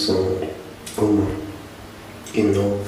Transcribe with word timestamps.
são 0.00 0.16
1 0.98 1.26
e 2.32 2.42
9 2.42 2.84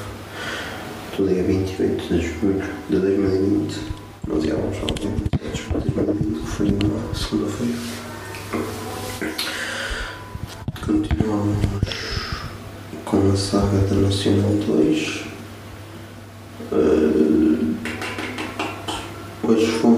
do 1.18 1.28
dia 1.28 1.42
28 1.42 2.08
de 2.08 2.20
julho 2.22 2.64
de 2.88 2.98
2020. 2.98 3.76
Nós 4.26 4.44
já 4.44 4.54
vamos 4.54 4.78
falar 4.78 4.94
de 4.94 5.08
2020, 5.08 6.40
que 6.40 6.46
foi 6.46 6.68
uma 6.68 7.14
segunda-feira. 7.14 7.78
Continuamos 10.86 11.58
com 13.04 13.30
a 13.30 13.36
saga 13.36 13.78
da 13.90 13.96
Nacional 13.96 14.54
2. 14.66 15.24
Eh, 16.72 17.12
hoje 19.46 19.66
fomos. 19.66 19.91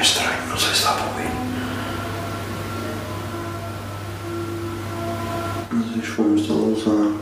Estranho, 0.00 0.46
não 0.48 0.58
sei 0.58 0.74
se 0.74 0.82
dá 0.82 0.92
para 0.92 1.06
ouvir. 1.06 1.30
Mas 5.70 6.06
fomos 6.06 6.42
de 6.42 6.52
Lousã 6.52 7.19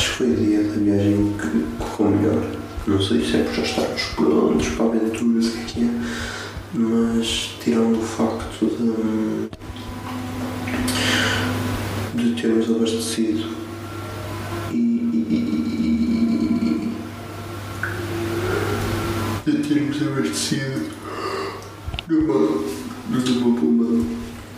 acho 0.00 0.10
que 0.12 0.16
foi 0.16 0.30
o 0.30 0.36
dia 0.36 0.62
da 0.62 0.74
viagem 0.76 1.34
que 1.38 1.66
correu 1.78 2.16
melhor. 2.16 2.42
Não 2.86 3.02
sei 3.02 3.22
se 3.22 3.36
é 3.36 3.42
por 3.42 3.54
já 3.54 3.62
estarmos 3.62 4.02
prontos 4.16 4.68
para 4.70 4.86
a 4.86 4.88
aventura, 4.88 5.42
se 5.42 5.48
o 5.48 5.52
que 5.52 5.58
é 5.58 5.64
que 5.64 5.80
é. 5.84 5.90
Mas, 6.72 7.50
tirando 7.62 7.98
o 7.98 8.02
facto 8.02 8.66
de. 8.66 9.50
de 12.14 12.40
termos 12.40 12.70
abastecido 12.70 13.59
abastecido 20.02 20.90
numa, 22.08 22.34
numa 23.08 23.60
puma 23.60 24.04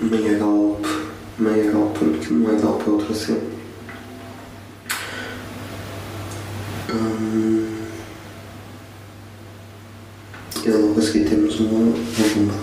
meia 0.01 0.39
galp, 0.39 0.85
meia 1.39 1.71
galp, 1.71 1.97
porque 1.99 2.33
não 2.33 2.51
é 2.51 2.61
galp, 2.61 2.87
é 2.87 2.91
outra 2.91 3.15
cena. 3.15 3.41
Hum, 6.91 7.67
e 10.65 10.71
logo 10.71 10.99
a 10.99 11.03
seguir 11.03 11.29
temos 11.29 11.59
uma, 11.61 11.79
uma 11.79 11.95
bomba 12.35 12.55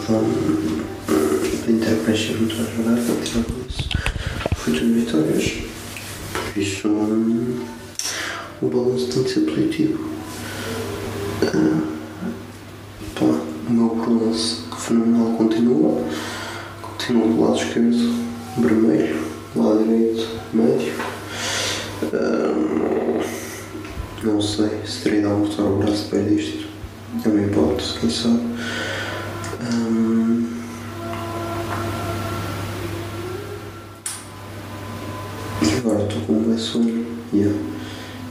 de, 1.08 1.66
de 1.66 1.72
interpreenchimento 1.72 2.56
a 2.56 2.66
para 2.66 3.24
tirar 3.24 3.46
isso. 3.68 3.90
Foi 4.56 4.74
tudo 4.74 4.94
vitórias. 4.94 5.54
Por 6.54 6.62
isso, 6.62 6.88
hum, 6.88 7.66
o 8.62 8.68
balanço 8.68 9.08
tem 9.08 9.24
de 9.24 9.30
ser 9.30 9.40
positivo. 9.42 10.10
Pá, 11.42 11.99
balanço 13.88 14.68
fenomenal 14.78 15.34
continua. 15.38 16.04
Continua 16.82 17.28
do 17.28 17.42
lado 17.42 17.56
esquerdo, 17.56 18.26
vermelho, 18.58 19.22
lado 19.56 19.84
direito, 19.84 20.28
médio. 20.54 20.94
Ah, 22.14 23.24
não 24.24 24.42
sei 24.42 24.70
se 24.86 25.04
teria 25.04 25.22
de 25.22 25.28
amortar 25.28 25.66
o 25.66 25.78
braço 25.78 26.04
depois 26.04 26.36
disto. 26.36 26.68
É 27.26 27.30
uma 27.30 27.42
hipótese, 27.42 28.00
quem 28.00 28.10
sabe. 28.10 28.42
Ah, 29.62 30.20
E 35.62 35.78
agora 35.78 36.04
estou 36.04 36.22
com 36.22 36.34
um 36.34 36.58
sono. 36.58 37.06
Yeah. 37.34 37.58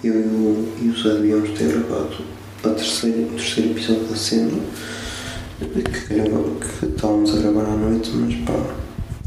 Eu 0.04 0.14
e 0.14 0.24
o, 0.24 0.74
e 0.80 0.88
o 0.88 1.02
Zé 1.02 1.14
devíamos 1.14 1.50
ter 1.58 1.68
gravado 1.68 2.16
a 2.64 2.68
terceira, 2.70 3.20
o 3.22 3.30
terceiro 3.30 3.70
episódio 3.70 4.04
da 4.04 4.16
cena 4.16 4.52
que, 5.58 6.14
grava, 6.14 6.44
que 6.60 6.86
estávamos 6.86 7.36
a 7.36 7.40
gravar 7.40 7.64
à 7.64 7.76
noite, 7.76 8.10
mas 8.14 8.34
pá, 8.46 8.74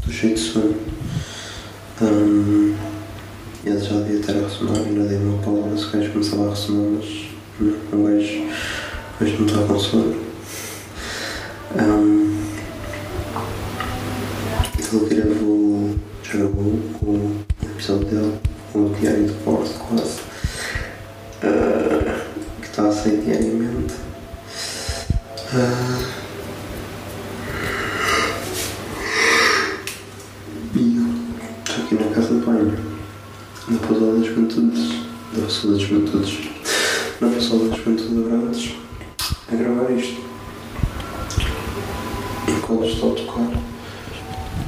do 0.04 0.10
jeito 0.12 0.36
de 0.36 0.40
sono. 0.40 0.74
Hum, 2.00 2.74
ele 3.64 3.78
já 3.78 4.00
devia 4.00 4.20
ter 4.20 4.36
a 4.36 4.48
ressonar, 4.48 4.76
ainda 4.76 5.04
dei 5.04 5.18
uma 5.18 5.42
palavra 5.42 5.76
se 5.76 5.86
gajo 5.94 6.10
começava 6.10 6.46
a 6.46 6.50
ressonar, 6.50 6.90
mas 6.90 7.26
não, 7.60 8.00
o 8.00 8.06
gajo, 8.06 9.38
não 9.38 9.46
estava 9.46 9.66
com 9.66 9.78
sono. 9.78 10.16
Hum, 11.78 12.38
ele 14.78 15.14
gravou, 15.14 15.94
já 16.24 16.38
gravou 16.38 16.64
o 17.02 17.36
episódio 17.62 18.06
dele, 18.06 18.38
o 18.74 18.94
diário 18.98 19.26
de 19.26 19.32
bordo 19.44 19.70
quase, 19.70 20.20
ah, 21.42 22.20
que 22.60 22.66
está 22.66 22.88
a 22.88 22.92
sair 22.92 23.20
diariamente. 23.20 23.94
Ah, 25.54 26.21
da 35.52 35.58
Pousada 35.58 35.72
das 35.72 35.82
Juventudes, 35.82 36.38
na 37.20 37.28
Pousada 37.28 37.68
das 37.68 37.78
Juventudes 37.78 38.10
de 38.10 38.18
Abrantes, 38.18 38.74
a 39.50 39.54
gravar 39.54 39.90
isto. 39.92 40.22
Enquanto 42.48 42.86
estou 42.86 43.12
a 43.12 43.16
tocar 43.16 43.50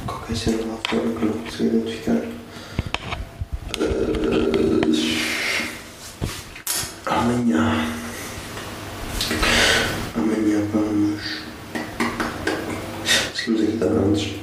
qualquer 0.05 0.35
cena 0.35 0.57
lá 0.67 0.77
fora 0.87 1.01
que 1.01 1.23
eu 1.23 1.25
não 1.25 1.37
consigo 1.39 1.77
identificar. 1.77 2.21
Ah, 7.07 7.19
amanhã. 7.19 7.87
Amanhã 10.15 10.67
vamos. 10.71 11.21
Seguimos 13.33 13.61
aqui 13.61 13.77
de 13.77 13.83
Abrantes. 13.83 14.35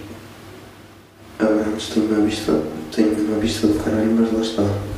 Abrantes 1.38 1.86
tem 1.88 2.02
uma 2.02 2.26
vista. 2.26 2.62
tem 2.94 3.06
uma 3.06 3.38
vista 3.38 3.66
do 3.68 3.78
caralho, 3.82 4.16
mas 4.18 4.32
lá 4.32 4.40
está 4.40 4.91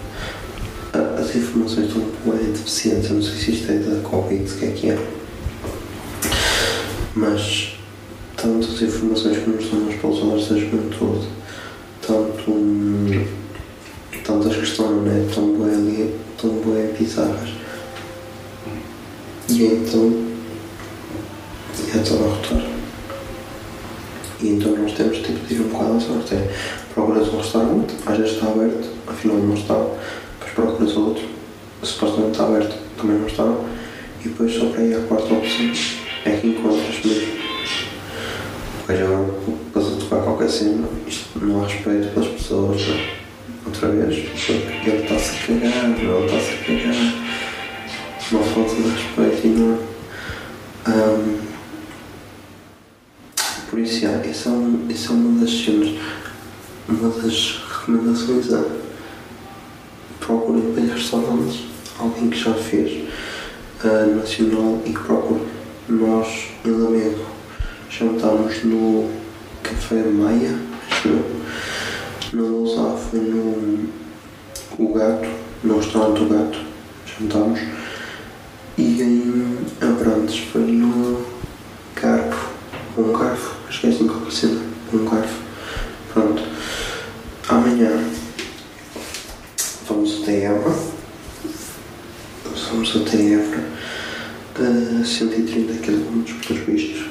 suficiente. 2.65 3.09
Eu 3.09 3.17
não 3.17 3.23
sei 3.23 3.35
se 3.35 3.51
isto 3.53 3.71
é 3.71 3.77
da 3.77 4.01
Covid, 4.09 4.51
o 4.51 4.57
que 4.57 4.65
é 4.65 4.71
que 4.71 4.91
é. 4.91 4.99
Mas 7.15 7.77
tantas 8.37 8.83
informações 8.83 9.39
que 9.39 9.51
nos 9.51 9.71
dão 9.71 9.87
pelos 9.87 10.23
olhos 10.23 10.49
da 10.49 10.59
juventude, 10.59 11.29
tanto, 12.01 13.27
tantas 14.25 14.57
que 14.57 14.63
estão 14.63 15.03
na 15.03 15.13
né, 15.13 15.31
tão 15.33 15.55
boé 15.55 15.75
ali, 15.75 16.15
tão 16.41 16.51
boé 16.51 16.93
bizarras. 16.99 17.51
E 19.49 19.65
então 19.65 20.25
é 21.95 21.99
todo 21.99 22.25
arrotar. 22.25 22.67
E 24.41 24.49
então 24.49 24.73
nós 24.77 24.93
temos 24.93 25.19
de 25.19 25.33
pedir 25.33 25.61
um 25.61 25.69
bocado 25.69 25.97
à 25.97 26.01
sorte. 26.01 26.35
É, 26.35 26.53
procuras 26.93 27.29
um 27.29 27.39
restaurante, 27.39 27.95
às 28.07 28.17
vezes 28.17 28.35
está 28.35 28.47
aberto, 28.49 28.89
afinal 29.07 29.37
não 29.37 29.55
está, 29.55 29.75
mas 30.41 30.51
procuras 30.55 30.94
supostamente 31.85 32.33
está 32.33 32.45
aberto, 32.45 32.77
também 32.97 33.19
não 33.19 33.27
está, 33.27 33.45
e 34.25 34.29
depois 34.29 34.55
só 34.55 34.67
para 34.67 34.83
ir 34.83 34.95
à 34.95 35.01
quarta 35.03 35.35
opção 35.35 35.73
é 36.25 36.31
que 36.31 36.47
encontras 36.47 37.05
mesmo. 37.05 37.45
Porque 38.87 39.03
agora, 39.03 39.31
depois 39.47 39.87
a 39.87 39.97
tocar 39.97 40.23
qualquer 40.23 40.51
cena, 40.51 40.89
isto 41.07 41.39
não 41.41 41.63
há 41.63 41.67
respeito 41.67 42.13
pelas 42.15 42.29
pessoas, 42.29 42.81
é? 42.83 43.15
outra 43.67 43.89
vez, 43.89 44.29
porque 44.29 44.91
ele 44.91 45.03
está-se 45.03 45.31
a 45.31 45.47
cagar, 45.47 45.91
ele 45.99 46.25
está-se 46.27 46.53
a 46.53 46.57
cagar, 46.65 47.25
uma 48.33 48.43
falta 48.43 48.75
de 48.75 48.89
respeito 48.89 49.47
enorme. 49.47 49.87
Ahm, 50.87 51.45
por 53.71 53.79
isso, 53.79 54.07
essa 54.07 54.49
é, 54.49 54.53
um, 54.53 54.87
essa 54.91 55.13
é 55.13 55.17
uma 55.17 55.41
das 55.41 55.51
cenas, 55.51 55.91
uma 56.89 57.09
das 57.09 57.63
recomendações 57.69 58.53
é 58.53 58.85
procurem 60.21 60.73
bem 60.73 60.87
restaurantes, 60.87 61.74
alguém 61.99 62.31
que 62.31 62.39
já 62.39 62.55
fez 62.55 63.09
ah, 63.85 64.07
nacional 64.07 64.81
e 64.85 64.91
que 64.91 65.01
procure. 65.01 65.43
Nós, 65.89 66.49
em 66.65 66.71
Lamego, 66.71 67.27
jantámos 67.91 68.65
no 68.65 69.11
Café 69.63 70.03
Maia, 70.05 70.59
acho 70.91 71.09
eu. 71.09 71.25
No 72.33 72.49
Lousá 72.49 72.97
foi 72.97 73.21
no 73.21 73.89
O 74.79 74.93
Gato, 74.95 75.29
no 75.63 75.77
restaurante 75.77 76.23
O 76.23 76.29
Gato, 76.29 76.59
jantámos. 77.19 77.61
E 78.77 79.03
em 79.03 79.59
Abrantes 79.81 80.39
foi 80.51 80.63
no 80.63 81.25
Garfo, 81.95 82.51
um 82.99 83.13
garfo, 83.13 83.55
acho 83.69 83.81
que 83.81 83.87
é 83.87 83.91
assim 83.91 84.07
qualquer 84.09 84.33
cena, 84.33 84.61
um 84.93 85.05
garfo. 85.05 85.43
Pronto. 86.13 86.43
Amanhã 87.49 87.91
vamos 89.87 90.23
até 90.23 90.45
Évora. 90.45 90.94
Vamos 92.85 93.09
até 93.09 93.17
Évora. 93.17 93.65
A 94.57 95.05
130 95.05 95.73
km 95.79 96.23
pelos 96.47 96.63
vistos. 96.67 97.07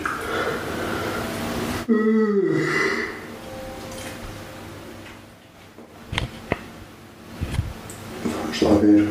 Vamos 8.23 8.61
lá 8.61 8.73
ver. 8.75 9.07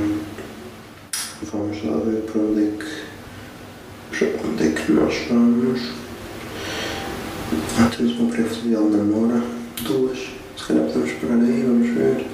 Vamos 1.53 1.85
lá 1.85 1.97
ver 1.97 2.23
para 2.31 2.41
onde 2.43 2.63
é 2.63 2.71
que. 2.79 2.87
Onde 4.47 4.65
é 4.65 4.71
que 4.71 4.93
nós 4.93 5.15
vamos. 5.29 5.81
Ah, 7.81 7.91
temos 7.97 8.21
uma 8.21 8.31
pré-fluvial 8.31 8.85
na 8.85 9.03
Mora. 9.03 9.43
Duas. 9.83 10.19
Se 10.57 10.65
calhar 10.69 10.85
podemos 10.85 11.11
parar 11.15 11.35
aí, 11.35 11.65
vamos 11.67 11.89
ver. 11.89 12.25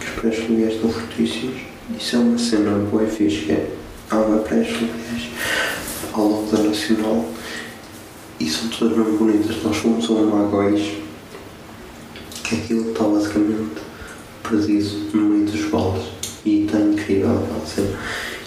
Que 0.00 0.06
os 0.06 0.12
pré-fluviais 0.12 0.76
estão 0.76 0.90
fortíssimos. 0.90 1.79
Isso 1.98 2.16
é 2.16 2.18
uma 2.18 2.38
cena 2.38 2.78
boa 2.90 3.04
e 3.04 3.10
fixe, 3.10 3.46
que 3.46 3.52
é. 3.52 3.70
Há 4.10 4.16
uma 4.16 4.38
pré-fluviais 4.38 5.30
ao 6.12 6.24
longo 6.24 6.50
da 6.50 6.62
Nacional. 6.62 7.24
E 8.38 8.48
são 8.48 8.68
todas 8.68 8.96
mesmo 8.96 9.18
bonitas. 9.18 9.62
Nós 9.62 9.76
fomos 9.76 10.08
a 10.08 10.12
um 10.12 10.30
Magóis. 10.30 10.92
Que 12.44 12.56
aquilo 12.56 12.90
está 12.90 13.04
basicamente 13.04 13.80
perdido 14.42 15.16
no 15.16 15.22
meio 15.28 15.46
dos 15.46 15.64
baldes. 15.70 16.04
E 16.44 16.64
está 16.64 16.78
incrível 16.78 17.38
aquela 17.38 17.66
cena. 17.66 17.98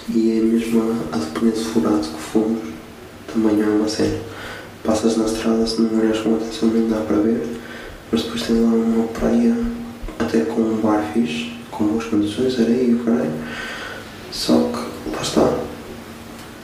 E 0.09 0.37
é 0.37 0.41
mesmo 0.41 0.81
a, 0.81 1.15
a 1.15 1.19
depender 1.19 1.51
do 1.51 1.65
furado 1.65 2.07
que 2.07 2.21
fomos. 2.21 2.59
Também 3.31 3.61
é 3.61 3.65
uma 3.65 3.87
cena. 3.87 4.19
Passas 4.83 5.15
na 5.15 5.25
estrada, 5.25 5.65
se 5.65 5.81
não 5.81 5.99
olhas 5.99 6.19
com 6.19 6.35
atenção 6.35 6.69
nem 6.69 6.89
dá 6.89 6.97
para 6.97 7.17
ver. 7.17 7.47
Mas 8.11 8.23
depois 8.23 8.41
tens 8.43 8.59
lá 8.59 8.67
uma 8.67 9.07
praia 9.07 9.55
até 10.19 10.41
com 10.41 10.61
um 10.61 10.77
bar 10.81 11.03
fixe, 11.13 11.52
com 11.77 11.85
boas 11.85 12.05
condições, 12.05 12.59
areia 12.59 12.91
e 12.91 13.01
caralho. 13.03 13.31
Só 14.31 14.53
que 14.53 15.11
lá 15.11 15.21
está. 15.21 15.59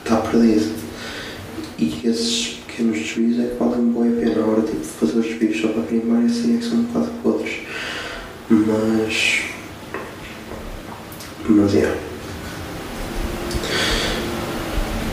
Está 0.04 0.16
perdido. 0.16 0.74
E 1.78 2.00
esses 2.04 2.60
pequenos 2.66 2.98
desvios 2.98 3.40
é 3.40 3.48
que 3.48 3.56
valem 3.56 3.92
bem 3.92 4.08
a 4.08 4.20
pena. 4.20 4.42
Agora, 4.44 4.62
tipo, 4.62 4.84
fazer 4.84 5.18
os 5.18 5.26
desvios 5.26 5.60
só 5.60 5.68
para 5.68 5.82
queimar, 5.82 6.24
esse 6.24 6.46
aí 6.46 6.56
é 6.56 6.58
que 6.58 6.64
são 6.64 6.78
um 6.78 6.82
bocado 6.84 7.10
podres. 7.22 7.60
Mas. 8.48 9.42
Mas 11.48 11.74
é. 11.74 11.98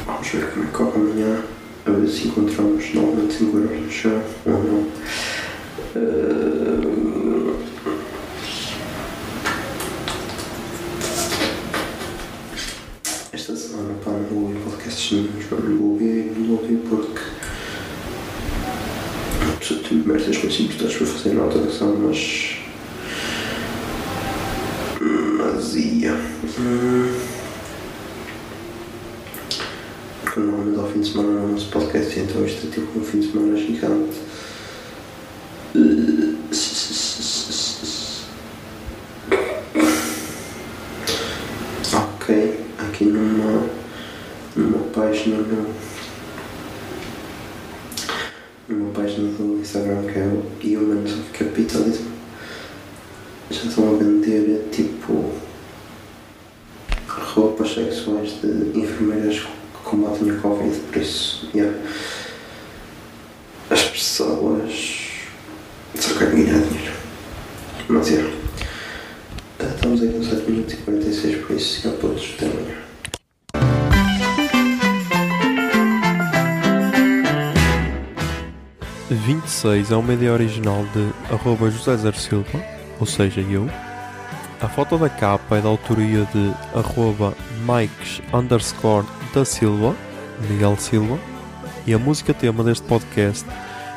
Vamos 0.06 0.28
ver 0.28 0.52
como 0.52 0.64
é 0.64 0.68
que 0.68 0.74
corre 0.74 0.96
amanhã. 0.96 1.44
A 1.86 1.92
ver 1.92 2.08
se 2.10 2.28
encontramos 2.28 2.94
novamente 2.94 3.34
5 3.36 3.58
euros 3.58 3.80
no 3.80 3.90
chão 3.92 4.22
Mas 25.68 25.76
ia. 25.76 26.14
Hum. 26.14 27.14
Porque 30.22 30.40
normalmente 30.40 30.80
ao 30.80 30.88
fim 30.88 31.02
de 31.02 31.12
semana 31.12 31.42
não 31.42 31.52
ouço 31.52 31.70
podcast, 31.70 32.20
então 32.20 32.46
isto 32.46 32.68
é 32.68 32.70
tipo 32.70 32.98
um 32.98 33.04
fim 33.04 33.20
de 33.20 33.32
semana 33.32 33.58
gigante. 33.58 34.18
Ok, 41.94 42.60
aqui 42.78 43.04
numa, 43.04 43.68
numa 44.56 44.84
página 44.94 45.36
no, 45.36 45.76
numa 48.70 48.94
página 48.94 49.32
do 49.34 49.60
Instagram 49.60 50.04
que 50.04 50.18
é 50.18 50.78
o 50.78 50.82
Humans 50.82 51.12
of 51.12 51.30
Capitalism 51.34 52.18
já 53.50 53.64
estão 53.64 53.96
a 53.96 53.98
vender 53.98 54.68
tipo 54.72 54.87
pessoas 63.98 65.00
só 65.96 66.14
querem 66.20 66.46
ganhar 66.46 66.62
dinheiro. 66.62 66.94
Mas 67.90 68.08
yeah. 68.10 68.32
Estamos 69.60 70.04
aí 70.04 70.10
com 70.10 70.24
7 70.24 70.52
minutos 70.52 70.74
e 70.76 70.78
46, 70.78 71.46
por 71.46 71.56
isso 71.56 71.82
já 71.82 71.92
todos 71.98 72.36
até 72.36 72.46
amanhã. 72.46 72.78
A 79.10 79.14
26 79.14 79.92
é 79.92 79.96
uma 79.96 80.14
ideia 80.14 80.34
original 80.34 80.86
de 80.94 81.34
arroba 81.34 81.72
José 81.72 81.98
Zer 81.98 82.16
Silva, 82.16 82.64
ou 83.00 83.08
seja, 83.08 83.42
eu. 83.42 83.68
A 84.62 84.68
foto 84.68 85.00
da 85.00 85.10
capa 85.10 85.58
é 85.58 85.62
da 85.62 85.70
autoria 85.70 86.28
de 86.34 86.54
arroba 86.78 87.34
Mikes 87.66 88.22
underscore 88.32 89.08
da 89.34 89.44
Silva, 89.44 89.96
Miguel 90.48 90.78
Silva. 90.78 91.18
E 91.88 91.94
a 91.94 91.98
música 91.98 92.34
tema 92.34 92.64
deste 92.64 92.86
podcast 92.86 93.46